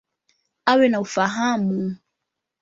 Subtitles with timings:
[0.71, 1.79] Awe na ufahamu.